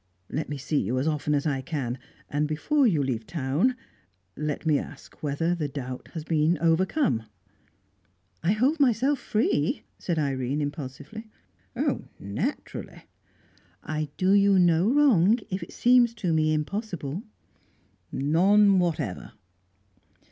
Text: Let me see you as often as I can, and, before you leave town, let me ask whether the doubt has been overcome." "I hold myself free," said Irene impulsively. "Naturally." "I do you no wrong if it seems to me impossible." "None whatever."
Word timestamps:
Let 0.31 0.49
me 0.49 0.57
see 0.57 0.79
you 0.81 0.97
as 0.97 1.07
often 1.07 1.35
as 1.35 1.45
I 1.45 1.61
can, 1.61 1.99
and, 2.27 2.47
before 2.47 2.87
you 2.87 3.03
leave 3.03 3.27
town, 3.27 3.75
let 4.35 4.65
me 4.65 4.79
ask 4.79 5.21
whether 5.21 5.53
the 5.53 5.67
doubt 5.67 6.09
has 6.15 6.23
been 6.23 6.57
overcome." 6.57 7.25
"I 8.41 8.53
hold 8.53 8.79
myself 8.79 9.19
free," 9.19 9.83
said 9.99 10.17
Irene 10.17 10.59
impulsively. 10.59 11.27
"Naturally." 12.19 13.03
"I 13.83 14.09
do 14.17 14.33
you 14.33 14.57
no 14.57 14.89
wrong 14.91 15.37
if 15.51 15.61
it 15.61 15.71
seems 15.71 16.15
to 16.15 16.33
me 16.33 16.51
impossible." 16.51 17.21
"None 18.11 18.79
whatever." 18.79 19.33